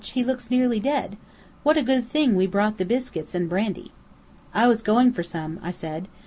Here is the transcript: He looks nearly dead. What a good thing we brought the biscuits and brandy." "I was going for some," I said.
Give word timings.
He 0.03 0.23
looks 0.23 0.49
nearly 0.49 0.79
dead. 0.79 1.15
What 1.61 1.77
a 1.77 1.83
good 1.83 2.07
thing 2.09 2.33
we 2.33 2.47
brought 2.47 2.79
the 2.79 2.85
biscuits 2.85 3.35
and 3.35 3.47
brandy." 3.47 3.91
"I 4.51 4.65
was 4.67 4.81
going 4.81 5.13
for 5.13 5.21
some," 5.21 5.59
I 5.61 5.69
said. 5.69 6.07